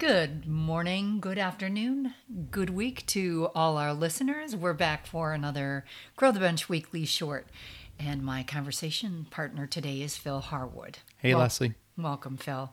Good 0.00 0.46
morning, 0.46 1.20
good 1.20 1.36
afternoon, 1.36 2.14
good 2.50 2.70
week 2.70 3.04
to 3.08 3.50
all 3.54 3.76
our 3.76 3.92
listeners. 3.92 4.56
We're 4.56 4.72
back 4.72 5.06
for 5.06 5.34
another 5.34 5.84
Grow 6.16 6.32
the 6.32 6.40
Bench 6.40 6.70
Weekly 6.70 7.04
Short. 7.04 7.48
And 7.98 8.22
my 8.22 8.42
conversation 8.42 9.26
partner 9.30 9.66
today 9.66 10.00
is 10.00 10.16
Phil 10.16 10.40
Harwood. 10.40 11.00
Hey, 11.18 11.34
Leslie. 11.34 11.74
Welcome, 11.98 12.38
Phil. 12.38 12.72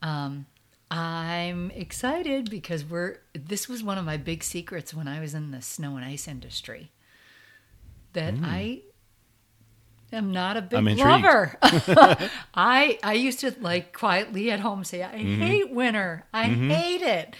Um, 0.00 0.46
I'm 0.90 1.70
excited 1.72 2.48
because 2.48 2.86
we're. 2.86 3.18
This 3.34 3.68
was 3.68 3.82
one 3.82 3.98
of 3.98 4.06
my 4.06 4.16
big 4.16 4.42
secrets 4.42 4.94
when 4.94 5.08
I 5.08 5.20
was 5.20 5.34
in 5.34 5.50
the 5.50 5.60
snow 5.60 5.96
and 5.96 6.06
ice 6.06 6.26
industry. 6.26 6.90
That 8.14 8.32
I 8.42 8.80
am 10.16 10.32
not 10.32 10.56
a 10.56 10.62
big. 10.62 10.78
I'm 10.78 10.88
intrigued. 10.88 11.08
lover. 11.24 11.58
I 12.54 12.98
I 13.02 13.12
used 13.14 13.40
to 13.40 13.54
like 13.60 13.92
quietly 13.96 14.50
at 14.50 14.60
home 14.60 14.84
say 14.84 15.02
I 15.02 15.12
Mm-hmm. 15.16 15.40
hate 15.42 15.70
winter. 15.70 16.24
I 16.32 16.44
hate 16.44 17.02
it. 17.02 17.36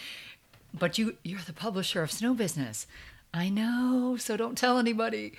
But 0.79 0.99
you 0.99 1.17
you're 1.25 1.41
the 1.41 1.53
publisher 1.53 2.03
of 2.03 2.13
Snow 2.13 2.35
Business. 2.35 2.87
I 3.35 3.49
know, 3.49 4.17
so 4.19 4.37
don't 4.37 4.57
tell 4.57 4.79
anybody. 4.79 5.33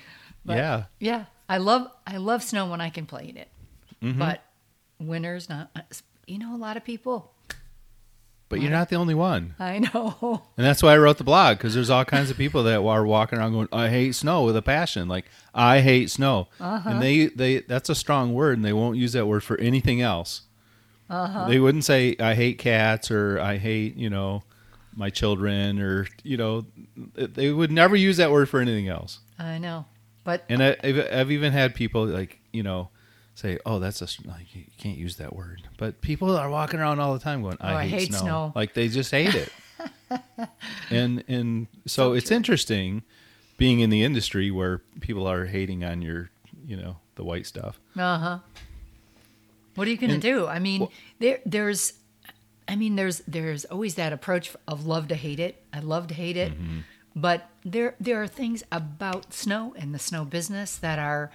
But 0.45 0.57
yeah. 0.57 0.83
yeah, 0.99 1.25
I 1.49 1.57
love 1.57 1.89
I 2.05 2.17
love 2.17 2.43
snow 2.43 2.67
when 2.69 2.81
I 2.81 2.89
can 2.89 3.05
play 3.05 3.27
in 3.29 3.37
it. 3.37 3.49
Mm-hmm. 4.03 4.19
But 4.19 4.43
winter's 4.99 5.49
not. 5.49 5.69
You 6.25 6.39
know, 6.39 6.55
a 6.55 6.57
lot 6.57 6.77
of 6.77 6.83
people. 6.83 7.31
But 8.49 8.61
you're 8.61 8.71
not 8.71 8.89
the 8.89 8.95
only 8.95 9.13
one. 9.13 9.55
I 9.59 9.79
know. 9.79 10.43
And 10.57 10.65
that's 10.65 10.81
why 10.81 10.93
I 10.93 10.97
wrote 10.97 11.17
the 11.17 11.23
blog 11.23 11.57
because 11.57 11.73
there's 11.73 11.89
all 11.89 12.05
kinds 12.05 12.31
of 12.31 12.37
people 12.37 12.63
that 12.63 12.79
are 12.79 13.05
walking 13.05 13.37
around 13.37 13.53
going, 13.53 13.67
I 13.71 13.89
hate 13.89 14.15
snow 14.15 14.43
with 14.43 14.55
a 14.55 14.61
passion. 14.61 15.07
Like, 15.07 15.25
I 15.53 15.81
hate 15.81 16.09
snow. 16.09 16.47
Uh-huh. 16.59 16.89
And 16.89 17.01
they, 17.01 17.27
they, 17.27 17.59
that's 17.59 17.89
a 17.89 17.95
strong 17.95 18.33
word 18.33 18.57
and 18.57 18.65
they 18.65 18.73
won't 18.73 18.97
use 18.97 19.13
that 19.13 19.27
word 19.27 19.43
for 19.43 19.59
anything 19.59 20.01
else. 20.01 20.43
Uh-huh. 21.09 21.47
They 21.47 21.59
wouldn't 21.59 21.83
say, 21.83 22.15
I 22.19 22.33
hate 22.33 22.57
cats 22.57 23.11
or 23.11 23.39
I 23.39 23.57
hate, 23.57 23.95
you 23.97 24.09
know, 24.09 24.43
my 24.95 25.09
children 25.09 25.79
or, 25.79 26.07
you 26.23 26.37
know, 26.37 26.65
they 27.15 27.51
would 27.51 27.71
never 27.71 27.95
use 27.95 28.17
that 28.17 28.31
word 28.31 28.49
for 28.49 28.59
anything 28.59 28.87
else. 28.87 29.19
I 29.37 29.57
know. 29.57 29.85
But 30.23 30.43
And 30.49 30.63
I, 30.63 30.75
I've, 30.83 31.07
I've 31.11 31.31
even 31.31 31.53
had 31.53 31.75
people 31.75 32.05
like, 32.05 32.39
you 32.51 32.63
know, 32.63 32.89
say, 33.37 33.57
"Oh, 33.65 33.79
that's 33.79 34.01
a 34.01 34.07
like 34.27 34.55
you 34.55 34.63
can't 34.77 34.97
use 34.97 35.17
that 35.17 35.35
word." 35.35 35.61
But 35.77 36.01
people 36.01 36.35
are 36.35 36.49
walking 36.49 36.79
around 36.79 36.99
all 36.99 37.13
the 37.13 37.19
time 37.19 37.41
going, 37.43 37.57
"I, 37.61 37.73
Oh, 37.73 37.77
I 37.77 37.83
hate, 37.87 37.99
hate 37.99 38.07
snow. 38.09 38.19
snow. 38.19 38.51
Like 38.55 38.73
they 38.73 38.87
just 38.87 39.11
hate 39.11 39.35
it. 39.35 39.51
and 40.89 41.23
and 41.27 41.67
so, 41.85 42.13
it's 42.13 42.31
interesting 42.31 43.03
being 43.57 43.79
in 43.79 43.89
the 43.89 44.03
industry 44.03 44.51
where 44.51 44.79
people 44.99 45.25
are 45.27 45.45
hating 45.45 45.83
on 45.83 46.01
your, 46.01 46.29
you 46.65 46.77
know, 46.77 46.97
the 47.15 47.23
white 47.23 47.45
stuff. 47.45 47.79
uh 47.97 48.17
huh. 48.19 48.39
What 49.75 49.87
are 49.87 49.91
you 49.91 49.97
going 49.97 50.11
to 50.13 50.17
do? 50.19 50.47
I 50.47 50.59
mean, 50.59 50.81
well- 50.81 50.91
there 51.19 51.39
there's, 51.45 51.93
I 52.67 52.75
mean, 52.75 52.95
there's 52.95 53.19
there's 53.27 53.65
always 53.65 53.95
that 53.95 54.13
approach 54.13 54.51
of 54.67 54.85
love 54.85 55.07
to 55.09 55.15
hate 55.15 55.39
it. 55.39 55.61
I 55.73 55.79
love 55.79 56.07
to 56.07 56.13
hate 56.15 56.37
it, 56.37 56.53
Mm-hmm. 56.53 56.79
but 57.15 57.49
there 57.63 57.95
there 57.99 58.21
are 58.21 58.27
things 58.27 58.63
about 58.71 59.33
snow 59.33 59.75
and 59.77 59.93
the 59.93 59.99
snow 59.99 60.25
business 60.25 60.75
that 60.77 60.97
are 60.99 61.31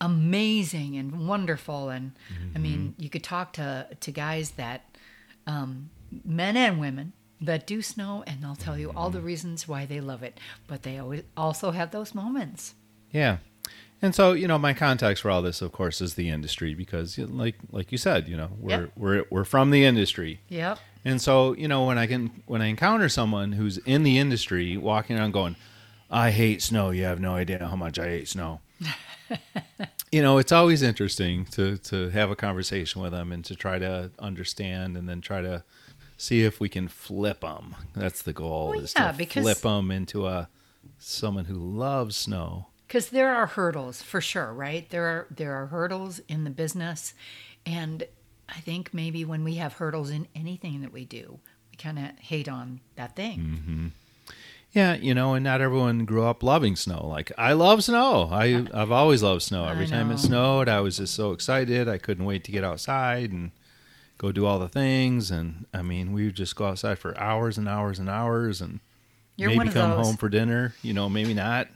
amazing 0.00 0.96
and 0.96 1.26
wonderful. 1.28 1.88
And 1.90 2.12
I 2.54 2.58
mean, 2.58 2.78
Mm-hmm. 2.90 3.02
you 3.02 3.10
could 3.10 3.24
talk 3.24 3.52
to 3.54 3.86
to 4.00 4.10
guys 4.12 4.52
that, 4.52 4.96
um, 5.46 5.90
men 6.24 6.56
and 6.56 6.78
women 6.80 7.12
that 7.40 7.66
do 7.66 7.82
snow, 7.82 8.22
and 8.26 8.42
they'll 8.42 8.54
tell 8.56 8.78
you 8.78 8.90
all 8.96 9.10
the 9.10 9.18
Mm-hmm. 9.18 9.26
reasons 9.26 9.68
why 9.68 9.84
they 9.86 10.00
love 10.00 10.22
it. 10.22 10.38
But 10.66 10.82
they 10.82 10.98
always 10.98 11.22
also 11.36 11.70
have 11.72 11.90
those 11.90 12.14
moments. 12.14 12.74
Yeah. 13.10 13.38
And 14.02 14.14
so, 14.14 14.32
you 14.32 14.46
know, 14.46 14.58
my 14.58 14.74
context 14.74 15.22
for 15.22 15.30
all 15.30 15.40
this, 15.40 15.62
of 15.62 15.72
course, 15.72 16.00
is 16.02 16.14
the 16.14 16.28
industry 16.28 16.74
because, 16.74 17.16
like 17.18 17.54
like 17.70 17.90
you 17.92 17.96
said, 17.98 18.28
you 18.28 18.36
know, 18.36 18.50
we're 18.58 18.70
Yep. 18.82 18.92
we're 18.96 19.24
we're 19.30 19.44
from 19.44 19.70
the 19.70 19.84
industry. 19.84 20.40
Yep. 20.48 20.78
And 21.06 21.20
so, 21.20 21.54
you 21.54 21.68
know, 21.68 21.84
when 21.84 21.96
I 21.98 22.06
can 22.06 22.42
when 22.46 22.60
I 22.60 22.66
encounter 22.66 23.08
someone 23.08 23.52
who's 23.52 23.78
in 23.78 24.02
the 24.02 24.18
industry 24.18 24.76
walking 24.76 25.18
around 25.18 25.32
going, 25.32 25.56
I 26.10 26.30
hate 26.32 26.60
snow, 26.62 26.90
you 26.90 27.04
have 27.04 27.18
no 27.20 27.34
idea 27.34 27.66
how 27.66 27.76
much 27.76 27.98
I 27.98 28.06
hate 28.08 28.28
snow. 28.28 28.60
you 30.12 30.22
know, 30.22 30.38
it's 30.38 30.52
always 30.52 30.82
interesting 30.82 31.44
to 31.46 31.76
to 31.78 32.08
have 32.10 32.30
a 32.30 32.36
conversation 32.36 33.02
with 33.02 33.12
them 33.12 33.32
and 33.32 33.44
to 33.46 33.54
try 33.56 33.78
to 33.78 34.10
understand 34.18 34.96
and 34.96 35.08
then 35.08 35.20
try 35.20 35.40
to 35.42 35.64
see 36.16 36.42
if 36.44 36.60
we 36.60 36.68
can 36.68 36.86
flip 36.88 37.40
them. 37.40 37.74
That's 37.94 38.22
the 38.22 38.32
goal 38.32 38.68
Well, 38.70 38.80
is 38.80 38.94
yeah, 38.96 39.10
to 39.12 39.18
because- 39.18 39.42
flip 39.42 39.58
them 39.58 39.90
into 39.90 40.26
a 40.26 40.48
someone 40.98 41.46
who 41.46 41.54
loves 41.56 42.16
snow. 42.16 42.68
because 42.86 43.08
there 43.10 43.34
are 43.34 43.46
hurdles 43.46 44.02
for 44.02 44.20
sure 44.20 44.52
right 44.52 44.88
there 44.90 45.04
are 45.06 45.26
there 45.30 45.54
are 45.54 45.66
hurdles 45.66 46.20
in 46.28 46.44
the 46.44 46.50
business 46.50 47.14
and 47.66 48.04
i 48.48 48.60
think 48.60 48.92
maybe 48.92 49.24
when 49.24 49.42
we 49.42 49.54
have 49.54 49.72
hurdles 49.74 50.10
in 50.10 50.28
anything 50.34 50.82
that 50.82 50.92
we 50.92 51.04
do 51.04 51.40
we 51.70 51.76
kind 51.76 51.98
of 51.98 52.10
hate 52.20 52.48
on 52.48 52.80
that 52.96 53.16
thing 53.16 53.38
Mm-hmm. 53.40 53.86
Yeah, 54.74 54.94
you 54.96 55.14
know, 55.14 55.34
and 55.34 55.44
not 55.44 55.60
everyone 55.60 56.04
grew 56.04 56.24
up 56.24 56.42
loving 56.42 56.74
snow. 56.74 57.06
Like 57.06 57.30
I 57.38 57.52
love 57.52 57.84
snow. 57.84 58.28
I 58.30 58.66
I've 58.74 58.90
always 58.90 59.22
loved 59.22 59.42
snow. 59.42 59.66
Every 59.66 59.86
time 59.86 60.10
it 60.10 60.18
snowed, 60.18 60.68
I 60.68 60.80
was 60.80 60.96
just 60.96 61.14
so 61.14 61.30
excited. 61.30 61.88
I 61.88 61.96
couldn't 61.98 62.24
wait 62.24 62.42
to 62.44 62.52
get 62.52 62.64
outside 62.64 63.30
and 63.30 63.52
go 64.18 64.32
do 64.32 64.46
all 64.46 64.58
the 64.58 64.68
things. 64.68 65.30
And 65.30 65.66
I 65.72 65.82
mean, 65.82 66.12
we 66.12 66.24
would 66.26 66.34
just 66.34 66.56
go 66.56 66.66
outside 66.66 66.98
for 66.98 67.16
hours 67.18 67.56
and 67.56 67.68
hours 67.68 68.00
and 68.00 68.08
hours, 68.10 68.60
and 68.60 68.80
You're 69.36 69.50
maybe 69.50 69.66
come 69.70 69.72
those. 69.72 69.82
Mm-hmm. 69.90 70.02
home 70.02 70.16
for 70.16 70.28
dinner. 70.28 70.74
You 70.82 70.92
know, 70.92 71.08
maybe 71.08 71.34
not. 71.34 71.68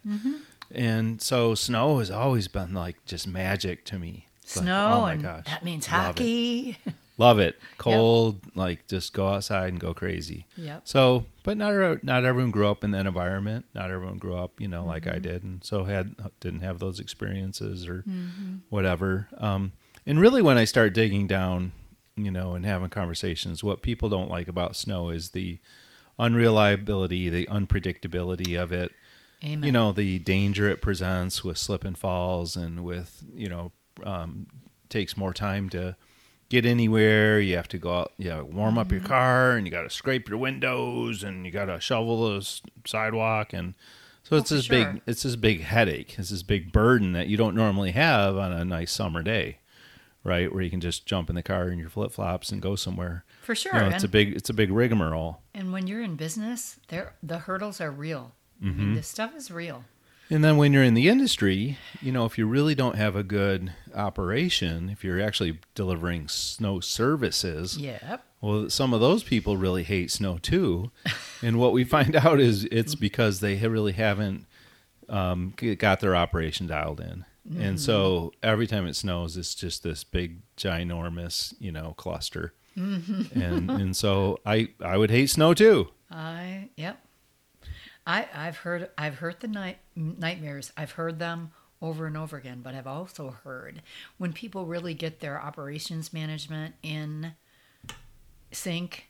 And 0.71 1.23
so 1.23 1.55
snow 1.55 2.01
has 2.01 2.11
always 2.11 2.49
been 2.49 2.75
like 2.75 2.97
just 3.07 3.27
magic 3.29 3.85
to 3.87 3.99
me. 3.99 4.27
It's 4.43 4.57
like, 4.57 4.65
snow 4.65 4.93
oh 4.97 5.01
my 5.03 5.13
and 5.13 5.23
gosh, 5.23 5.45
that 5.47 5.65
means 5.65 5.87
love 5.91 6.01
it. 6.01 6.07
hockey 6.07 6.79
Love 7.19 7.41
it. 7.41 7.59
Cold, 7.79 8.41
like 8.55 8.87
just 8.87 9.13
go 9.13 9.27
outside 9.29 9.69
and 9.71 9.81
go 9.81 9.93
crazy. 9.93 10.47
Yep. 10.57 10.83
So, 10.85 11.27
but 11.49 11.57
not 11.57 12.05
not 12.05 12.25
everyone 12.25 12.51
grew 12.51 12.69
up 12.69 12.85
in 12.85 12.91
that 12.93 13.07
environment. 13.07 13.65
Not 13.75 13.91
everyone 13.91 14.19
grew 14.19 14.37
up, 14.37 14.61
you 14.61 14.69
know, 14.69 14.85
like 14.85 15.05
Mm-hmm. 15.05 15.17
I 15.17 15.19
did, 15.19 15.43
and 15.43 15.65
so 15.65 15.85
had 15.85 16.15
didn't 16.41 16.61
have 16.61 16.79
those 16.79 17.01
experiences 17.01 17.87
or 17.89 18.05
Mm-hmm. 18.09 18.57
whatever. 18.69 19.29
Um, 19.39 19.73
and 20.07 20.21
really, 20.21 20.43
when 20.43 20.59
I 20.59 20.65
start 20.65 20.95
digging 20.95 21.27
down, 21.27 21.73
you 22.17 22.31
know, 22.31 22.55
and 22.55 22.65
having 22.65 22.89
conversations, 22.91 23.65
what 23.65 23.83
people 23.83 24.09
don't 24.09 24.31
like 24.31 24.49
about 24.49 24.77
snow 24.77 25.11
is 25.11 25.31
the 25.31 25.59
unreliability, 26.19 27.29
the 27.29 27.47
unpredictability 27.47 28.61
of 28.61 28.73
it 28.73 28.93
amen 29.45 29.63
you 29.63 29.71
know 29.71 29.93
the 29.93 30.19
danger 30.19 30.69
it 30.69 30.83
presents 30.83 31.45
with 31.45 31.57
slip 31.57 31.85
and 31.85 31.97
falls 31.97 32.57
and 32.57 32.83
with 32.83 33.23
you 33.33 33.49
know 33.49 33.71
um, 34.03 34.49
takes 34.89 35.17
more 35.17 35.33
time 35.33 35.69
to 35.69 35.95
get 36.49 36.65
anywhere 36.65 37.41
you 37.41 37.57
have 37.57 37.69
to 37.69 37.79
go 37.79 37.99
out 38.01 38.13
you 38.19 38.29
know, 38.31 38.45
warm 38.45 38.79
up 38.79 38.87
Mm-hmm. 38.89 38.97
your 38.97 39.05
car 39.07 39.53
and 39.57 39.67
you 39.67 39.71
got 39.71 39.83
to 39.83 39.91
scrape 39.91 40.29
your 40.29 40.39
windows 40.39 41.23
and 41.23 41.45
you 41.45 41.53
got 41.53 41.67
to 41.67 41.79
shovel 41.81 42.31
the 42.31 42.37
s- 42.39 42.63
sidewalk 42.87 43.53
and 43.53 43.75
so 44.23 44.37
it's 44.37 44.51
Oh, 44.51 44.55
for 44.55 44.59
this 44.59 44.65
sure. 44.67 44.93
big 44.93 45.03
it's 45.07 45.23
this 45.23 45.37
big 45.37 45.63
headache 45.63 46.15
it's 46.19 46.31
this 46.31 46.43
big 46.43 46.73
burden 46.73 47.13
that 47.13 47.27
you 47.29 47.37
don't 47.37 47.55
normally 47.55 47.91
have 47.93 48.37
on 48.37 48.53
a 48.53 48.65
nice 48.65 48.93
summer 48.93 49.23
day 49.23 49.59
right 50.25 50.53
where 50.53 50.63
you 50.63 50.71
can 50.71 50.81
just 50.81 51.07
jump 51.07 51.29
in 51.31 51.37
the 51.37 51.43
car 51.43 51.69
in 51.69 51.79
your 51.79 51.89
flip-flops 51.91 52.51
and 52.51 52.61
go 52.63 52.75
somewhere 52.77 53.25
for 53.43 53.55
sure 53.55 53.75
you 53.75 53.81
know, 53.81 53.89
it's 53.89 54.05
a 54.05 54.09
big 54.09 54.35
it's 54.37 54.51
a 54.51 54.55
big 54.55 54.71
rigmarole 54.71 55.41
and 55.55 55.73
when 55.73 55.87
you're 55.87 56.03
in 56.03 56.17
business 56.17 56.79
there 56.89 57.15
the 57.23 57.39
hurdles 57.41 57.81
are 57.81 57.91
real 57.91 58.33
Mm-hmm. 58.63 58.81
mean, 58.87 58.95
this 58.97 59.07
stuff 59.07 59.37
is 59.37 59.53
real 59.53 59.85
And 60.31 60.45
then 60.45 60.57
when 60.57 60.73
you're 60.73 60.83
in 60.83 60.95
the 60.95 61.09
industry, 61.09 61.79
you 62.03 62.13
know, 62.13 62.27
if 62.27 62.37
you 62.37 62.47
really 62.47 62.75
don't 62.75 62.97
have 62.97 63.17
a 63.17 63.23
good 63.23 63.73
operation, 63.95 64.91
if 64.91 65.03
you're 65.03 65.21
actually 65.21 65.59
delivering 65.75 66.29
snow 66.29 66.81
services, 66.81 67.79
yep 67.79 68.25
well, 68.41 68.71
some 68.71 68.95
of 68.95 69.01
those 69.01 69.23
people 69.23 69.57
really 69.57 69.83
hate 69.83 70.11
snow 70.11 70.39
too. 70.39 70.91
and 71.43 71.59
what 71.59 71.73
we 71.73 71.85
find 71.85 72.15
out 72.25 72.41
is 72.41 72.65
it's 72.65 72.95
because 72.95 73.41
they 73.41 73.57
really 73.57 73.93
haven't 73.93 74.47
um, 75.09 75.55
got 75.79 76.01
their 76.01 76.15
operation 76.15 76.67
dialed 76.67 77.01
in. 77.01 77.25
And 77.59 77.81
so 77.81 78.33
every 78.43 78.67
time 78.67 78.87
it 78.87 78.95
snows, 78.95 79.39
it's 79.39 79.55
just 79.55 79.83
this 79.83 80.05
big, 80.05 80.43
ginormous, 80.59 81.55
you 81.59 81.73
know, 81.73 81.95
cluster. 81.97 82.53
and 82.77 83.31
and 83.71 83.97
so 83.97 84.39
I 84.45 84.69
I 84.85 84.99
would 84.99 85.11
hate 85.11 85.31
snow 85.31 85.55
too. 85.55 85.89
I 86.11 86.69
yep. 86.77 87.01
I 88.09 88.27
I've 88.35 88.57
heard 88.59 88.91
I've 88.99 89.17
heard 89.17 89.39
the 89.41 89.47
night 89.49 89.79
nightmares. 89.95 90.73
I've 90.77 90.93
heard 90.93 91.19
them 91.21 91.51
over 91.81 92.07
and 92.07 92.17
over 92.17 92.37
again, 92.37 92.61
but 92.63 92.75
I've 92.75 92.87
also 92.89 93.37
heard 93.45 93.83
when 94.17 94.33
people 94.33 94.67
really 94.67 94.95
get 94.95 95.21
their 95.21 95.41
operations 95.41 96.13
management 96.13 96.75
in 96.83 97.35
sync. 98.51 99.09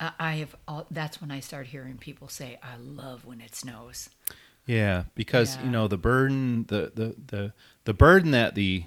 I 0.00 0.12
I 0.18 0.32
have 0.36 0.56
all, 0.68 0.86
that's 0.90 1.20
when 1.20 1.30
I 1.30 1.40
start 1.40 1.68
hearing 1.68 1.96
people 1.96 2.28
say, 2.28 2.58
"I 2.62 2.76
love 2.76 3.24
when 3.24 3.40
it 3.40 3.54
snows." 3.54 4.10
Yeah, 4.66 5.04
because 5.14 5.56
Yeah. 5.56 5.64
you 5.64 5.70
know 5.70 5.88
the 5.88 5.96
burden, 5.98 6.64
the, 6.68 6.92
the 6.94 7.14
the 7.26 7.52
the 7.84 7.94
burden 7.94 8.30
that 8.32 8.54
the 8.54 8.84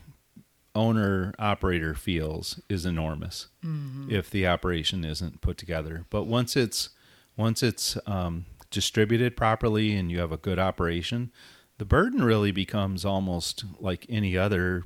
owner 0.73 1.33
operator 1.39 1.93
feels 1.95 2.59
is 2.67 2.85
enormous 2.85 3.47
Mm-hmm. 3.63 4.11
if 4.11 4.29
the 4.29 4.45
operation 4.45 5.05
isn't 5.05 5.39
put 5.41 5.57
together. 5.57 6.05
But 6.09 6.23
once 6.25 6.55
it's 6.57 6.89
once 7.37 7.63
it's 7.63 7.97
um, 8.05 8.45
distributed 8.69 9.37
properly 9.37 9.95
and 9.95 10.11
you 10.11 10.19
have 10.19 10.31
a 10.31 10.37
good 10.37 10.59
operation, 10.59 11.31
the 11.77 11.85
burden 11.85 12.23
really 12.23 12.51
becomes 12.51 13.05
almost 13.05 13.65
like 13.79 14.05
any 14.09 14.37
other 14.37 14.83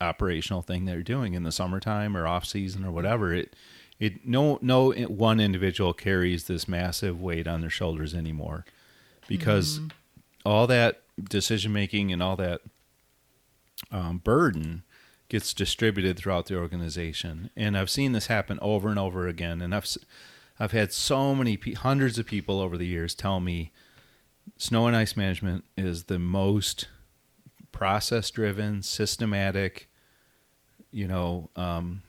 operational 0.00 0.62
thing 0.62 0.86
that 0.86 0.92
you're 0.92 1.02
doing 1.02 1.34
in 1.34 1.42
the 1.42 1.52
summertime 1.52 2.16
or 2.16 2.26
off 2.26 2.44
season 2.44 2.84
or 2.84 2.90
whatever. 2.90 3.34
It 3.34 3.54
it 3.98 4.26
no 4.26 4.58
no 4.62 4.92
one 4.92 5.40
individual 5.40 5.92
carries 5.92 6.44
this 6.44 6.66
massive 6.66 7.20
weight 7.20 7.46
on 7.46 7.60
their 7.60 7.70
shoulders 7.70 8.14
anymore 8.14 8.64
because 9.28 9.80
all 10.44 10.66
that 10.66 11.02
decision 11.22 11.72
making 11.72 12.12
and 12.12 12.22
all 12.22 12.36
that 12.36 12.62
um, 13.92 14.18
burden 14.18 14.82
gets 15.28 15.52
distributed 15.52 16.16
throughout 16.16 16.46
the 16.46 16.56
organization. 16.56 17.50
And 17.54 17.76
i've 17.76 17.90
seen 17.90 18.12
this 18.12 18.28
happen 18.28 18.58
over 18.62 18.88
and 18.88 18.98
over 18.98 19.28
again. 19.28 19.60
And 19.60 19.74
i've 19.74 19.86
i've 20.60 20.70
had 20.72 20.92
so 20.92 21.34
many 21.34 21.56
pe- 21.56 21.72
hundreds 21.72 22.18
of 22.18 22.26
people 22.26 22.60
over 22.60 22.76
the 22.78 22.86
years 22.86 23.14
tell 23.14 23.40
me 23.40 23.72
snow 24.56 24.86
and 24.86 24.94
ice 24.94 25.16
management 25.16 25.64
is 25.76 26.04
the 26.04 26.18
most 26.18 26.86
process 27.72 28.30
driven 28.30 28.82
systematic 28.82 29.88
you 30.92 31.08
know 31.08 31.50
um, 31.56 32.02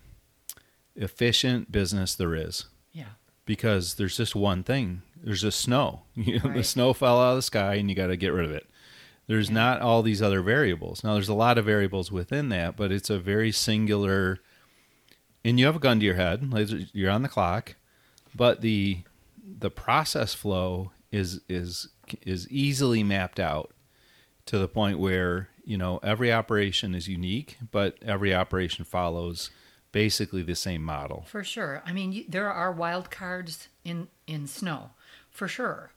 efficient 0.95 1.71
business 1.71 2.15
there 2.15 2.35
is 2.35 2.65
Yeah. 2.91 3.05
because 3.45 3.95
there's 3.95 4.17
just 4.17 4.35
one 4.35 4.63
thing. 4.63 5.03
There's 5.23 5.41
just 5.41 5.61
snow. 5.61 6.01
You 6.15 6.39
know, 6.39 6.51
the 6.53 6.63
snow 6.63 6.93
fell 6.93 7.19
out 7.21 7.31
of 7.31 7.35
the 7.37 7.41
sky 7.43 7.75
and 7.75 7.89
you 7.89 7.95
got 7.95 8.07
to 8.07 8.17
get 8.17 8.33
rid 8.33 8.45
of 8.45 8.51
it. 8.51 8.67
There's 9.27 9.49
not 9.51 9.81
all 9.81 10.01
these 10.01 10.21
other 10.21 10.41
variables. 10.41 11.03
Now 11.03 11.13
there's 11.13 11.29
a 11.29 11.33
lot 11.33 11.57
of 11.57 11.65
variables 11.65 12.11
within 12.11 12.49
that, 12.49 12.75
but 12.75 12.91
it's 12.91 13.09
a 13.09 13.19
very 13.19 13.51
singular 13.51 14.39
and 15.45 15.59
you 15.59 15.65
have 15.67 15.75
a 15.75 15.79
gun 15.79 15.99
to 15.99 16.05
your 16.05 16.15
head, 16.15 16.51
you're 16.93 17.09
on 17.11 17.21
the 17.23 17.29
clock, 17.29 17.75
but 18.35 18.61
the 18.61 18.99
the 19.59 19.71
process 19.71 20.33
flow 20.33 20.91
is 21.11 21.41
is 21.49 21.89
is 22.23 22.47
easily 22.49 23.03
mapped 23.03 23.39
out 23.39 23.71
to 24.45 24.57
the 24.57 24.67
point 24.67 24.99
where, 24.99 25.49
you 25.63 25.77
know, 25.77 25.99
every 26.03 26.31
operation 26.31 26.93
is 26.95 27.07
unique, 27.07 27.57
but 27.71 27.97
every 28.01 28.33
operation 28.33 28.83
follows 28.85 29.49
basically 29.91 30.41
the 30.41 30.55
same 30.55 30.83
model. 30.83 31.25
For 31.27 31.43
sure. 31.43 31.83
I 31.85 31.91
mean, 31.93 32.11
you, 32.11 32.25
there 32.27 32.51
are 32.51 32.71
wild 32.71 33.11
cards 33.11 33.67
in 33.83 34.07
in 34.27 34.47
snow, 34.47 34.91
for 35.29 35.47
sure. 35.47 35.91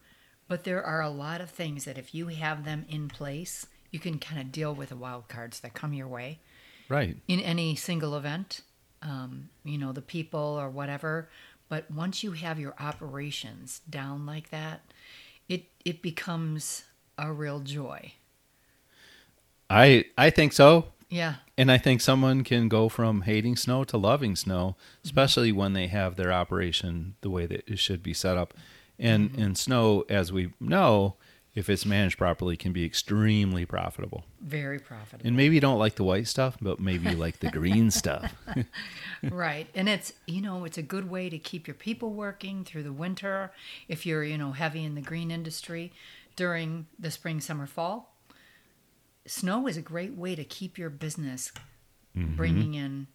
But 0.47 0.65
there 0.65 0.83
are 0.85 1.01
a 1.01 1.09
lot 1.11 1.41
of 1.41 1.49
things 1.51 1.87
that 1.87 1.97
if 1.97 2.15
you 2.15 2.27
have 2.29 2.65
them 2.65 2.85
in 2.89 3.09
place, 3.09 3.67
you 3.91 3.99
can 3.99 4.19
kind 4.19 4.41
of 4.41 4.53
deal 4.53 4.75
with 4.75 4.91
the 4.91 4.97
wild 4.97 5.27
cards 5.29 5.61
that 5.61 5.73
come 5.73 5.95
your 5.95 6.07
way 6.09 6.41
Right. 6.89 7.17
in 7.29 7.41
any 7.41 7.77
single 7.77 8.15
event. 8.15 8.61
Um, 9.01 9.49
you 9.65 9.79
know, 9.79 9.93
the 9.93 10.03
people 10.03 10.41
or 10.41 10.69
whatever. 10.69 11.29
But 11.69 11.91
once 11.91 12.23
you 12.23 12.33
have 12.33 12.59
your 12.61 12.75
operations 12.79 13.81
down 13.89 14.27
like 14.27 14.51
that, 14.51 14.83
it 15.49 15.67
it 15.85 16.03
becomes 16.03 16.85
a 17.19 17.33
real 17.33 17.61
joy. 17.61 18.13
I 19.71 20.05
I 20.17 20.31
think 20.31 20.53
so. 20.53 20.89
Yeah. 21.09 21.37
And 21.57 21.71
I 21.71 21.79
think 21.79 22.01
someone 22.01 22.43
can 22.43 22.69
go 22.69 22.89
from 22.89 23.23
hating 23.23 23.57
snow 23.57 23.85
to 23.85 23.97
loving 23.97 24.37
snow, 24.37 24.77
Mm-hmm. 24.77 25.01
especially 25.05 25.53
when 25.53 25.73
they 25.73 25.87
have 25.87 26.17
their 26.17 26.33
operation 26.33 27.15
the 27.21 27.31
way 27.31 27.47
that 27.47 27.63
it 27.69 27.79
should 27.79 28.03
be 28.03 28.15
set 28.15 28.37
up. 28.37 28.55
And 28.99 29.31
Mm-hmm. 29.31 29.43
and 29.43 29.59
snow, 29.59 30.05
as 30.09 30.33
we 30.33 30.53
know, 30.61 31.17
if 31.55 31.71
it's 31.71 31.87
managed 31.87 32.19
properly, 32.19 32.57
can 32.57 32.73
be 32.73 32.85
extremely 32.85 33.65
profitable. 33.65 34.25
Very 34.41 34.79
profitable. 34.79 35.27
And 35.27 35.37
maybe 35.37 35.55
you 35.55 35.61
don't 35.61 35.79
like 35.79 35.95
the 35.95 36.05
white 36.05 36.27
stuff, 36.27 36.57
but 36.61 36.81
maybe 36.81 37.11
you 37.11 37.17
like 37.17 37.39
the 37.41 37.51
green 37.51 37.91
stuff. 37.93 38.35
right 39.31 39.69
and 39.75 39.89
it's 39.89 40.13
you 40.27 40.41
know 40.41 40.65
it's 40.65 40.79
a 40.79 40.83
good 40.83 41.09
way 41.09 41.31
to 41.31 41.39
keep 41.39 41.67
your 41.67 41.75
people 41.75 42.13
working 42.13 42.65
through 42.65 42.83
the 42.83 42.93
winter 42.93 43.53
if 43.89 44.05
you're 44.05 44.23
you 44.23 44.37
know 44.37 44.53
heavy 44.53 44.85
in 44.85 44.95
the 44.95 45.01
green 45.01 45.31
industry 45.31 45.93
during 46.37 46.87
the 46.99 47.11
spring 47.11 47.41
summer 47.41 47.67
fall 47.67 48.15
snow 49.27 49.67
is 49.67 49.77
a 49.77 49.83
great 49.83 50.15
way 50.15 50.35
to 50.35 50.45
keep 50.45 50.77
your 50.77 50.91
business 50.91 51.53
mm-hmm. 52.17 52.37
bringing 52.37 52.75
in 52.75 53.07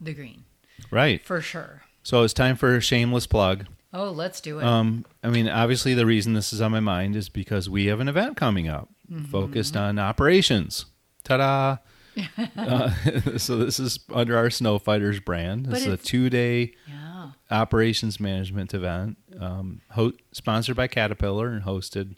the 0.00 0.12
green 0.12 0.44
right. 0.90 1.24
for 1.24 1.40
sure 1.40 1.82
So 2.02 2.22
it's 2.22 2.34
time 2.34 2.56
for 2.56 2.76
a 2.76 2.82
shameless 2.82 3.26
plug. 3.26 3.64
Oh 3.96 4.10
let's 4.10 4.40
do 4.40 4.58
it 4.58 4.64
Um, 4.64 5.04
I 5.22 5.28
mean, 5.28 5.48
obviously, 5.48 5.94
the 5.94 6.04
reason 6.06 6.34
this 6.34 6.52
is 6.52 6.60
on 6.60 6.72
my 6.72 6.80
mind 6.80 7.14
is 7.16 7.28
because 7.28 7.70
we 7.70 7.86
have 7.86 8.00
an 8.00 8.08
event 8.08 8.36
coming 8.36 8.68
up 8.68 8.88
Mm-hmm. 9.12 9.24
focused 9.26 9.76
on 9.76 9.98
operations. 9.98 10.86
Ta 11.24 11.36
da! 11.36 11.76
uh, 12.56 12.90
so, 13.36 13.58
this 13.58 13.78
is 13.78 14.00
under 14.12 14.36
our 14.38 14.48
Snow 14.50 14.78
Fighters 14.78 15.20
brand. 15.20 15.64
But 15.64 15.72
This 15.74 15.86
is 15.86 15.92
a 15.92 15.96
two 15.98 16.28
day 16.30 16.72
yeah 16.88 17.30
operations 17.50 18.18
management 18.18 18.72
event 18.74 19.18
um, 19.38 19.82
ho- 19.90 20.12
sponsored 20.32 20.74
by 20.76 20.86
Caterpillar 20.88 21.48
and 21.48 21.64
hosted 21.64 22.16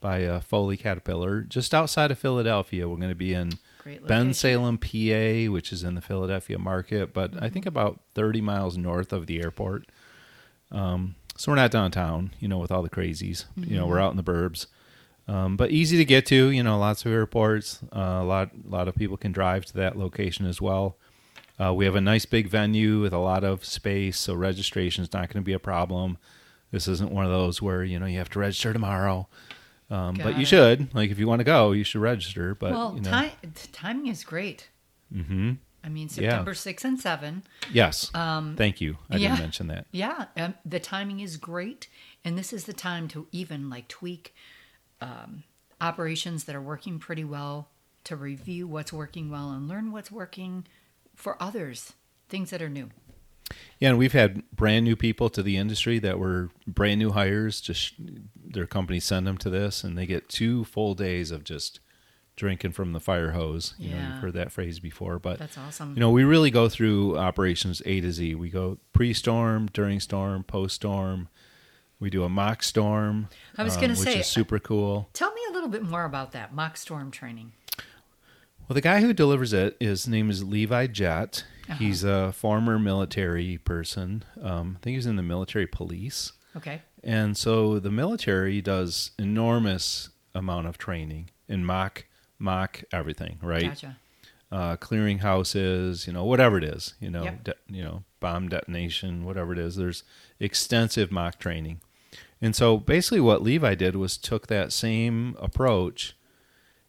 by 0.00 0.24
uh, 0.24 0.38
Foley 0.40 0.76
Caterpillar 0.76 1.40
just 1.42 1.74
outside 1.74 2.10
of 2.12 2.18
Philadelphia. 2.20 2.88
We're 2.88 2.96
going 2.96 3.08
to 3.08 3.14
be 3.16 3.34
in 3.34 3.52
Bensalem, 3.84 4.78
PA, 4.80 5.52
which 5.52 5.72
is 5.72 5.82
in 5.82 5.94
the 5.96 6.00
Philadelphia 6.00 6.58
market, 6.58 7.12
but 7.12 7.34
I 7.34 7.36
Mm-hmm. 7.36 7.48
think 7.54 7.66
about 7.66 8.00
30 8.14 8.40
miles 8.40 8.76
north 8.78 9.12
of 9.12 9.26
the 9.26 9.40
airport. 9.42 9.86
Um, 10.72 11.14
so 11.36 11.52
we're 11.52 11.56
not 11.56 11.70
downtown, 11.70 12.32
you 12.40 12.48
know, 12.48 12.58
with 12.58 12.70
all 12.72 12.82
the 12.82 12.90
crazies. 12.90 13.44
You 13.56 13.76
know, 13.76 13.82
Mm-hmm. 13.82 13.90
we're 13.90 14.00
out 14.00 14.10
in 14.10 14.16
the 14.16 14.22
burbs, 14.24 14.66
um, 15.28 15.56
but 15.56 15.70
easy 15.70 15.96
to 15.96 16.04
get 16.04 16.26
to. 16.26 16.50
You 16.50 16.62
know, 16.62 16.78
lots 16.78 17.04
of 17.06 17.12
airports. 17.12 17.80
Uh, 17.94 18.18
a 18.20 18.24
lot, 18.24 18.50
a 18.52 18.68
lot 18.70 18.88
of 18.88 18.94
people 18.96 19.16
can 19.16 19.32
drive 19.32 19.64
to 19.66 19.74
that 19.74 19.96
location 19.96 20.46
as 20.46 20.60
well. 20.60 20.96
Uh, 21.60 21.72
we 21.74 21.84
have 21.84 21.96
a 21.96 22.00
nice 22.00 22.24
big 22.24 22.48
venue 22.48 23.00
with 23.00 23.12
a 23.12 23.18
lot 23.18 23.42
of 23.44 23.64
space, 23.64 24.18
so 24.18 24.34
registration 24.34 25.02
is 25.02 25.12
not 25.12 25.28
going 25.28 25.42
to 25.42 25.46
be 25.46 25.52
a 25.52 25.58
problem. 25.58 26.18
This 26.70 26.86
isn't 26.86 27.10
one 27.10 27.24
of 27.24 27.30
those 27.30 27.60
where 27.62 27.82
you 27.82 27.98
know 27.98 28.06
you 28.06 28.18
have 28.18 28.30
to 28.30 28.38
register 28.40 28.72
tomorrow. 28.72 29.26
Um, 29.90 30.14
but 30.16 30.36
you 30.36 30.42
it. 30.42 30.46
should, 30.48 30.94
like, 30.94 31.10
if 31.10 31.18
you 31.18 31.26
want 31.26 31.40
to 31.40 31.44
go, 31.44 31.72
you 31.72 31.82
should 31.82 32.02
register. 32.02 32.54
But 32.54 32.72
well 32.72 32.92
you 32.94 33.00
know, 33.00 33.10
ti- 33.52 33.68
timing 33.72 34.08
is 34.08 34.22
great 34.24 34.68
hmm 35.12 35.52
i 35.84 35.88
mean 35.88 36.08
Yeah. 36.08 36.30
september 36.30 36.54
6 36.54 36.84
and 36.84 37.00
7 37.00 37.42
Yes. 37.72 38.12
Um, 38.14 38.54
Thank 38.56 38.80
you. 38.80 38.96
I 39.10 39.16
yeah. 39.16 39.28
didn't 39.28 39.40
mention 39.40 39.66
that. 39.68 39.86
Yeah, 39.92 40.26
um, 40.36 40.54
the 40.64 40.80
timing 40.80 41.20
is 41.20 41.36
great, 41.36 41.88
and 42.24 42.36
this 42.38 42.52
is 42.52 42.64
the 42.64 42.72
time 42.72 43.08
to 43.08 43.26
even 43.32 43.68
like 43.70 43.88
tweak 43.88 44.34
um, 45.00 45.44
operations 45.80 46.44
that 46.44 46.56
are 46.56 46.62
working 46.62 46.98
pretty 46.98 47.24
well, 47.24 47.68
to 48.04 48.16
review 48.16 48.66
what's 48.66 48.92
working 48.92 49.30
well, 49.30 49.50
and 49.50 49.68
learn 49.68 49.92
what's 49.92 50.10
working 50.10 50.66
for 51.14 51.40
others, 51.42 51.92
things 52.28 52.50
that 52.50 52.62
are 52.62 52.68
new. 52.70 52.88
Yeah, 53.78 53.90
and 53.90 53.98
we've 53.98 54.12
had 54.12 54.42
brand 54.50 54.84
new 54.84 54.96
people 54.96 55.30
to 55.30 55.42
the 55.42 55.56
industry 55.56 55.98
that 56.00 56.18
were 56.18 56.50
brand 56.66 56.98
new 56.98 57.10
hires. 57.12 57.60
Just 57.60 57.94
their 58.36 58.66
company 58.66 58.98
send 59.00 59.26
them 59.26 59.38
to 59.38 59.50
this, 59.50 59.84
and 59.84 59.96
they 59.96 60.06
get 60.06 60.28
two 60.28 60.64
full 60.64 60.94
days 60.94 61.30
of 61.30 61.44
just 61.44 61.80
drinking 62.38 62.72
from 62.72 62.92
the 62.92 63.00
fire 63.00 63.32
hose. 63.32 63.74
You 63.78 63.90
know, 63.90 63.96
you've 63.96 64.22
heard 64.22 64.32
that 64.34 64.52
phrase 64.52 64.78
before, 64.78 65.18
but 65.18 65.38
That's 65.38 65.58
awesome. 65.58 65.94
you 65.94 66.00
know, 66.00 66.10
we 66.10 66.24
really 66.24 66.50
go 66.50 66.68
through 66.68 67.18
operations 67.18 67.82
A 67.84 68.00
to 68.00 68.10
Z. 68.12 68.34
We 68.36 68.48
go 68.48 68.78
pre-storm, 68.92 69.68
during 69.72 70.00
storm, 70.00 70.44
post-storm. 70.44 71.28
We 72.00 72.10
do 72.10 72.22
a 72.22 72.28
mock 72.28 72.62
storm. 72.62 73.28
I 73.56 73.64
was 73.64 73.74
um, 73.74 73.80
gonna 73.80 73.94
which 73.94 74.02
say- 74.08 74.20
is 74.20 74.26
super 74.26 74.58
cool. 74.60 75.08
Tell 75.12 75.32
me 75.34 75.40
a 75.50 75.52
little 75.52 75.68
bit 75.68 75.82
more 75.82 76.04
about 76.04 76.32
that 76.32 76.54
mock 76.54 76.76
storm 76.76 77.10
training. 77.10 77.52
Well, 78.68 78.74
the 78.74 78.80
guy 78.80 79.00
who 79.00 79.12
delivers 79.12 79.52
it, 79.52 79.76
his 79.80 80.06
name 80.06 80.30
is 80.30 80.44
Levi 80.44 80.86
Jett. 80.88 81.44
Uh-huh. 81.68 81.78
He's 81.78 82.04
a 82.04 82.32
former 82.32 82.78
military 82.78 83.58
person. 83.58 84.24
Um, 84.40 84.76
I 84.78 84.84
think 84.84 84.92
he 84.92 84.96
was 84.96 85.06
in 85.06 85.16
the 85.16 85.22
military 85.22 85.66
police. 85.66 86.32
Okay. 86.56 86.82
And 87.02 87.36
so 87.36 87.78
the 87.78 87.90
military 87.90 88.60
does 88.60 89.10
enormous 89.18 90.10
amount 90.34 90.66
of 90.66 90.78
training 90.78 91.30
in 91.48 91.64
mock 91.64 92.04
mock 92.38 92.82
everything, 92.92 93.38
right? 93.42 93.62
Gotcha. 93.68 93.96
Uh, 94.50 94.76
clearing 94.76 95.18
houses, 95.18 96.06
you 96.06 96.12
know, 96.12 96.24
whatever 96.24 96.56
it 96.56 96.64
is, 96.64 96.94
you 97.00 97.10
know, 97.10 97.24
Yep. 97.24 97.44
de- 97.44 97.54
you 97.68 97.82
know, 97.84 98.04
bomb 98.20 98.48
detonation, 98.48 99.24
whatever 99.24 99.52
it 99.52 99.58
is. 99.58 99.76
There's 99.76 100.04
extensive 100.40 101.12
mock 101.12 101.38
training, 101.38 101.80
and 102.40 102.56
so 102.56 102.78
basically 102.78 103.20
what 103.20 103.42
Levi 103.42 103.74
did 103.74 103.94
was 103.96 104.16
took 104.16 104.46
that 104.46 104.72
same 104.72 105.36
approach 105.38 106.14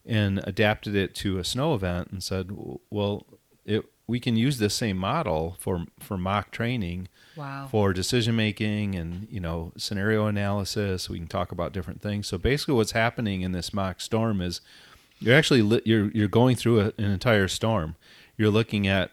and 0.06 0.40
adapted 0.46 0.96
it 0.96 1.14
to 1.16 1.38
a 1.38 1.44
snow 1.44 1.74
event 1.74 2.10
and 2.12 2.24
said, 2.24 2.52
well, 2.90 3.26
it 3.66 3.84
we 4.08 4.20
can 4.20 4.36
use 4.36 4.58
this 4.58 4.74
same 4.74 4.98
model 4.98 5.56
for 5.60 5.86
for 6.00 6.18
mock 6.18 6.52
training 6.52 7.08
Wow. 7.36 7.68
for 7.70 7.94
decision 7.94 8.36
making 8.36 8.96
and 8.96 9.28
you 9.30 9.40
know 9.42 9.72
scenario 9.78 10.26
analysis. 10.28 11.10
We 11.10 11.20
can 11.20 11.28
talk 11.28 11.52
about 11.52 11.74
different 11.74 12.02
things. 12.02 12.26
So 12.28 12.38
basically, 12.38 12.74
what's 12.76 12.94
happening 12.94 13.42
in 13.42 13.52
this 13.52 13.74
mock 13.74 14.00
storm 14.02 14.42
is 14.42 14.62
you're 15.20 15.36
actually 15.36 15.62
li- 15.62 15.82
you're 15.86 16.10
you're 16.12 16.28
going 16.28 16.56
through 16.56 16.82
a, 16.82 16.86
an 16.98 17.12
entire 17.12 17.48
storm. 17.48 17.96
You're 18.38 18.50
looking 18.50 18.88
at 18.88 19.12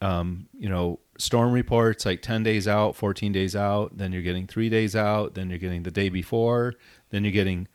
um, 0.00 0.48
you 0.58 0.68
know 0.68 1.00
storm 1.16 1.52
reports 1.52 2.04
like 2.04 2.20
10 2.22 2.42
days 2.42 2.66
out 2.66 2.96
14 2.96 3.30
days 3.30 3.54
out 3.54 3.96
then 3.96 4.12
you're 4.12 4.20
getting 4.20 4.48
three 4.48 4.68
days 4.68 4.96
out 4.96 5.34
then 5.34 5.48
you're 5.48 5.60
getting 5.60 5.84
the 5.84 5.90
day 5.92 6.08
before 6.08 6.74
then 7.10 7.22
you're 7.22 7.32
getting 7.32 7.68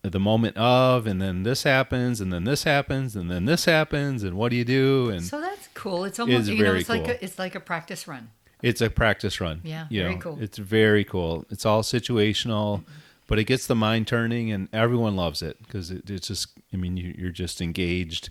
the 0.00 0.18
moment 0.18 0.56
of 0.56 1.06
and 1.06 1.20
then 1.20 1.42
this 1.42 1.64
happens 1.64 2.22
and 2.22 2.32
then 2.32 2.44
this 2.44 2.64
happens 2.64 3.14
and 3.14 3.30
then 3.30 3.44
this 3.44 3.66
happens 3.66 4.22
and 4.22 4.34
what 4.34 4.48
do 4.48 4.56
you 4.56 4.64
do 4.64 5.10
and 5.10 5.24
so 5.24 5.38
that's 5.40 5.66
cool. 5.76 6.04
It's 6.04 6.18
almost 6.18 6.48
you 6.48 6.62
know 6.64 6.74
it's 6.74 6.88
like 6.88 7.06
a, 7.06 7.22
it's 7.24 7.38
like 7.38 7.54
a 7.54 7.60
practice 7.60 8.08
run. 8.08 8.30
It's 8.62 8.80
a 8.80 8.90
practice 8.90 9.40
run. 9.40 9.60
Yeah, 9.62 9.86
you 9.90 10.02
very 10.02 10.14
know, 10.14 10.20
cool. 10.20 10.38
It's 10.40 10.58
very 10.58 11.04
cool. 11.04 11.44
It's 11.50 11.66
all 11.66 11.82
situational, 11.82 12.84
but 13.26 13.38
it 13.38 13.44
gets 13.44 13.66
the 13.66 13.74
mind 13.74 14.06
turning, 14.06 14.50
and 14.52 14.68
everyone 14.72 15.16
loves 15.16 15.42
it 15.42 15.58
because 15.62 15.90
it, 15.90 16.08
it's 16.10 16.28
just. 16.28 16.48
I 16.72 16.76
mean, 16.76 16.96
you, 16.96 17.14
you're 17.16 17.30
just 17.30 17.60
engaged, 17.60 18.30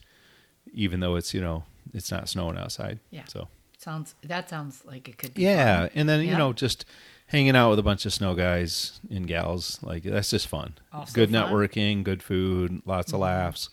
even 0.73 0.99
though 0.99 1.15
it's 1.15 1.33
you 1.33 1.41
know 1.41 1.63
it's 1.93 2.11
not 2.11 2.29
snowing 2.29 2.57
outside. 2.57 2.99
Yeah. 3.11 3.23
So 3.27 3.47
Sounds 3.77 4.15
that 4.23 4.49
sounds 4.49 4.83
like 4.85 5.07
it 5.07 5.17
could 5.17 5.33
be. 5.33 5.43
Yeah, 5.43 5.81
fun. 5.81 5.89
and 5.95 6.09
then 6.09 6.21
you 6.21 6.35
know 6.35 6.53
just 6.53 6.85
hanging 7.27 7.55
out 7.55 7.69
with 7.71 7.79
a 7.79 7.83
bunch 7.83 8.05
of 8.05 8.13
snow 8.13 8.33
guys 8.35 8.99
and 9.09 9.27
gals 9.27 9.79
like 9.81 10.03
that's 10.03 10.29
just 10.29 10.47
fun. 10.47 10.73
Also 10.91 11.13
good 11.13 11.31
fun. 11.31 11.43
Mm-hmm. 11.43 11.53
networking, 11.53 12.03
good 12.03 12.23
food, 12.23 12.81
lots 12.85 13.13
of 13.13 13.19
laughs, 13.19 13.69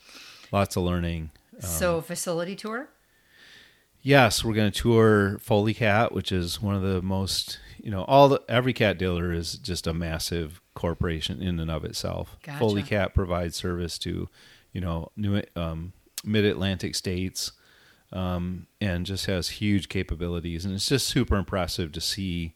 lots 0.52 0.76
of 0.76 0.82
learning. 0.82 1.30
So 1.60 2.00
facility 2.00 2.56
tour. 2.56 2.88
Yes, 4.02 4.44
we're 4.44 4.54
going 4.54 4.72
to 4.72 4.82
tour 4.82 5.38
Foley 5.38 5.74
Cat, 5.74 6.12
which 6.12 6.32
is 6.32 6.60
one 6.60 6.74
of 6.74 6.82
the 6.82 7.00
most 7.00 7.60
you 7.78 7.90
know 7.90 8.04
all 8.04 8.28
the 8.28 8.42
every 8.48 8.72
cat 8.72 8.98
dealer 8.98 9.32
is 9.32 9.54
just 9.54 9.86
a 9.86 9.94
massive 9.94 10.60
corporation 10.74 11.42
in 11.42 11.58
and 11.58 11.70
of 11.70 11.84
itself. 11.84 12.36
Gotcha. 12.42 12.58
Foley 12.58 12.82
Cat 12.82 13.14
provides 13.14 13.56
service 13.56 13.98
to 13.98 14.28
you 14.72 14.80
know 14.80 15.10
new 15.16 15.42
um, 15.56 15.92
mid 16.24 16.44
Atlantic 16.44 16.94
states. 16.94 17.52
Um, 18.14 18.66
and 18.78 19.06
just 19.06 19.24
has 19.24 19.48
huge 19.48 19.88
capabilities, 19.88 20.66
and 20.66 20.74
it's 20.74 20.86
just 20.86 21.08
super 21.08 21.34
impressive 21.36 21.92
to 21.92 22.00
see 22.02 22.52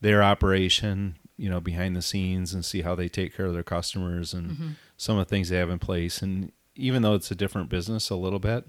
their 0.00 0.22
operation, 0.22 1.16
you 1.36 1.50
know, 1.50 1.58
behind 1.60 1.96
the 1.96 2.02
scenes, 2.02 2.54
and 2.54 2.64
see 2.64 2.82
how 2.82 2.94
they 2.94 3.08
take 3.08 3.36
care 3.36 3.46
of 3.46 3.52
their 3.52 3.64
customers 3.64 4.32
and 4.32 4.76
some 4.96 5.18
of 5.18 5.26
the 5.26 5.28
things 5.28 5.48
they 5.48 5.56
have 5.56 5.70
in 5.70 5.80
place. 5.80 6.22
And 6.22 6.52
even 6.76 7.02
though 7.02 7.14
it's 7.14 7.32
a 7.32 7.34
different 7.34 7.68
business 7.68 8.10
a 8.10 8.14
little 8.14 8.38
bit, 8.38 8.66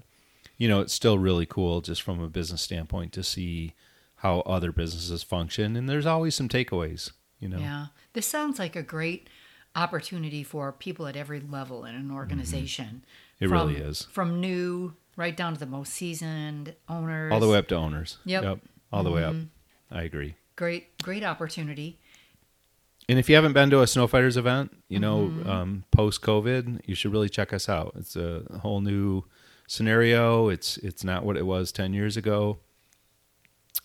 you 0.56 0.68
know, 0.68 0.80
it's 0.80 0.92
still 0.92 1.18
really 1.18 1.46
cool 1.46 1.80
just 1.80 2.02
from 2.02 2.20
a 2.20 2.28
business 2.28 2.62
standpoint 2.62 3.12
to 3.12 3.22
see 3.22 3.74
how 4.16 4.40
other 4.40 4.72
businesses 4.72 5.22
function. 5.22 5.76
And 5.76 5.88
there's 5.88 6.06
always 6.06 6.34
some 6.34 6.48
takeaways, 6.48 7.12
you 7.38 7.48
know. 7.48 7.58
Yeah. 7.58 7.86
This 8.12 8.26
sounds 8.26 8.58
like 8.58 8.76
a 8.76 8.82
great 8.82 9.28
opportunity 9.76 10.42
for 10.42 10.70
people 10.72 11.06
at 11.06 11.16
every 11.16 11.40
level 11.40 11.84
in 11.84 11.94
an 11.94 12.10
organization. 12.10 13.02
Mm-hmm. 13.40 13.44
It 13.44 13.48
From- 13.48 13.68
really 13.68 13.80
is. 13.80 14.02
From 14.10 14.40
new 14.40 14.94
right 15.16 15.36
down 15.36 15.54
to 15.54 15.60
the 15.60 15.66
most 15.66 15.92
seasoned 15.92 16.74
owners. 16.88 17.32
All 17.32 17.40
the 17.40 17.48
way 17.48 17.58
up 17.58 17.68
to 17.68 17.76
owners. 17.76 18.18
Yep. 18.24 18.60
All 18.92 19.02
the 19.02 19.10
way 19.10 19.24
up. 19.24 19.34
I 19.90 20.02
agree. 20.02 20.34
Great, 20.56 20.96
great 21.02 21.24
opportunity. 21.24 21.98
And 23.08 23.18
if 23.18 23.28
you 23.28 23.34
haven't 23.34 23.52
been 23.52 23.68
to 23.70 23.82
a 23.82 23.86
Snow 23.86 24.06
Fighters 24.06 24.36
event, 24.36 24.74
you 24.88 24.98
know, 24.98 25.26
Mm-hmm. 25.28 25.50
um, 25.50 25.84
post 25.90 26.22
COVID, 26.22 26.80
you 26.86 26.94
should 26.94 27.12
really 27.12 27.28
check 27.28 27.52
us 27.52 27.68
out. 27.68 27.92
It's 27.96 28.16
a 28.16 28.42
whole 28.62 28.80
new 28.80 29.24
scenario. 29.66 30.48
It's 30.48 30.76
it's 30.78 31.04
not 31.04 31.24
what 31.24 31.36
it 31.36 31.44
was 31.44 31.70
ten 31.72 31.92
years 31.92 32.16
ago. 32.16 32.60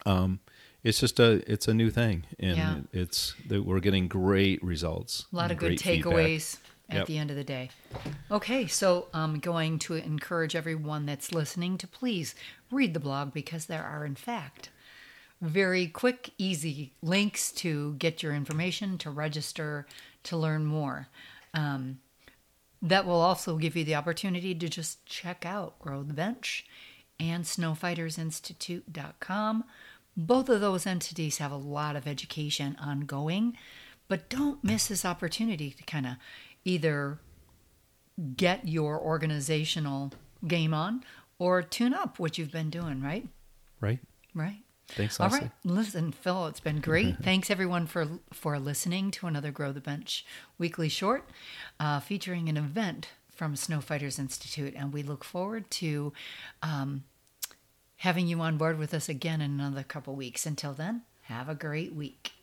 Um, 0.05 0.39
it's 0.83 0.99
just 0.99 1.19
a 1.19 1.41
it's 1.51 1.67
a 1.67 1.73
new 1.73 1.89
thing, 1.89 2.25
and 2.39 2.57
Yeah. 2.57 2.79
it's 2.91 3.33
that 3.47 3.63
we're 3.63 3.79
getting 3.79 4.07
great 4.07 4.63
results. 4.63 5.25
A 5.33 5.35
lot 5.35 5.51
of 5.51 5.57
good 5.57 5.77
takeaways 5.77 6.57
at 6.89 6.97
Yep. 6.99 7.07
the 7.07 7.17
end 7.17 7.29
of 7.29 7.35
the 7.37 7.43
day. 7.43 7.69
Okay, 8.31 8.65
so 8.67 9.07
I'm 9.13 9.39
going 9.39 9.79
to 9.79 9.95
encourage 9.95 10.55
everyone 10.55 11.05
that's 11.05 11.31
listening 11.31 11.77
to 11.79 11.87
please 11.87 12.33
read 12.71 12.93
the 12.93 12.99
blog 12.99 13.33
because 13.33 13.65
there 13.67 13.83
are, 13.83 14.05
in 14.05 14.15
fact, 14.15 14.69
very 15.41 15.87
quick, 15.87 16.31
easy 16.37 16.93
links 17.01 17.51
to 17.53 17.93
get 17.95 18.21
your 18.23 18.33
information, 18.33 18.97
to 18.99 19.09
register, 19.11 19.85
to 20.23 20.35
learn 20.35 20.65
more. 20.65 21.07
Um, 21.53 21.99
that 22.81 23.05
will 23.05 23.19
also 23.21 23.57
give 23.57 23.75
you 23.75 23.83
the 23.83 23.95
opportunity 23.95 24.55
to 24.55 24.69
just 24.69 25.05
check 25.05 25.45
out 25.45 25.77
Grow 25.79 26.01
the 26.03 26.13
Bench 26.13 26.65
and 27.19 27.43
snowfightersinstitute.com. 27.45 29.63
Both 30.19 30.49
of 30.49 30.59
those 30.59 30.85
entities 30.85 31.37
have 31.37 31.51
a 31.51 31.57
lot 31.57 31.95
of 31.95 32.05
education 32.05 32.75
ongoing, 32.79 33.55
but 34.09 34.29
don't 34.29 34.61
miss 34.63 34.87
this 34.87 35.05
opportunity 35.05 35.71
to 35.71 35.83
kind 35.83 36.05
of 36.05 36.13
either 36.65 37.19
get 38.35 38.67
your 38.67 38.99
organizational 38.99 40.11
game 40.45 40.73
on 40.73 41.03
or 41.37 41.61
tune 41.61 41.93
up 41.93 42.19
what 42.19 42.37
you've 42.37 42.51
been 42.51 42.69
doing, 42.69 43.01
right? 43.01 43.27
Right. 43.79 43.99
Right. 44.35 44.63
Thanks, 44.89 45.19
All 45.19 45.27
Leslie. 45.27 45.39
right, 45.41 45.51
listen, 45.63 46.11
Phil, 46.11 46.47
it's 46.47 46.59
been 46.59 46.81
great. 46.81 47.17
Thanks 47.23 47.49
everyone 47.49 47.85
for 47.85 48.07
for 48.33 48.59
listening 48.59 49.11
to 49.11 49.27
another 49.27 49.51
Grow 49.51 49.71
the 49.71 49.79
Bench 49.79 50.25
weekly 50.57 50.89
short, 50.89 51.29
uh, 51.79 51.99
featuring 51.99 52.49
an 52.49 52.57
event 52.57 53.09
from 53.31 53.55
Snow 53.55 53.81
Fighters 53.81 54.17
Institute, 54.19 54.73
and 54.75 54.91
we 54.91 55.03
look 55.03 55.23
forward 55.23 55.69
to 55.71 56.11
um, 56.63 57.03
having 57.99 58.27
you 58.27 58.39
on 58.41 58.57
board 58.57 58.77
with 58.77 58.93
us 58.93 59.07
again 59.07 59.41
in 59.41 59.59
another 59.59 59.83
couple 59.83 60.15
weeks. 60.15 60.45
Until 60.45 60.73
then, 60.73 61.03
have 61.23 61.47
a 61.49 61.55
great 61.55 61.93
week. 61.93 62.33